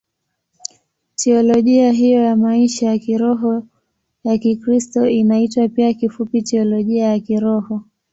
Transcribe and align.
Teolojia 1.15 1.91
hiyo 1.91 2.23
ya 2.23 2.35
maisha 2.35 2.85
ya 2.89 2.97
kiroho 2.99 3.63
ya 4.23 4.37
Kikristo 4.37 5.07
inaitwa 5.09 5.69
pia 5.69 5.93
kifupi 5.93 6.41
Teolojia 6.41 7.07
ya 7.07 7.19
Kiroho. 7.19 7.81